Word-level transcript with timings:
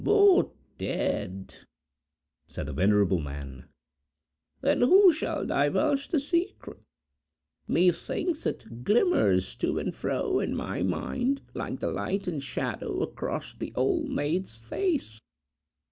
"Both 0.03 0.55
dead!" 0.79 1.53
said 2.47 2.65
the 2.65 2.73
venerable 2.73 3.19
man. 3.19 3.65
"Then 4.61 4.81
who 4.81 5.13
shall 5.13 5.45
divulge 5.45 6.07
the 6.07 6.19
secret? 6.19 6.79
Methinks 7.67 8.47
it 8.47 8.83
glimmers 8.83 9.53
to 9.57 9.77
and 9.77 9.93
fro 9.93 10.39
in 10.39 10.55
my 10.55 10.81
mind, 10.81 11.43
like 11.53 11.81
the 11.81 11.91
light 11.91 12.25
and 12.25 12.43
shadow 12.43 13.03
across 13.03 13.53
the 13.53 13.71
Old 13.75 14.09
Maid's 14.09 14.57
face. 14.57 15.21